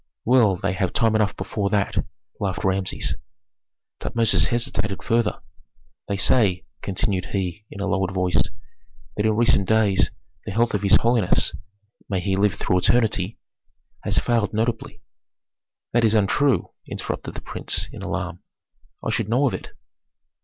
[0.25, 2.03] "Well, they have time enough before that,"
[2.39, 3.13] laughed Rameses.
[3.99, 5.43] Tutmosis hesitated further.
[6.07, 8.41] "They say," continued he, in a lowered voice,
[9.15, 10.09] "that in recent days
[10.43, 11.53] the health of his holiness
[12.09, 13.37] may he live through eternity!
[14.03, 15.03] has failed notably."
[15.93, 18.41] "That is untrue!" interrupted the prince, in alarm.
[19.05, 19.69] "I should know of it."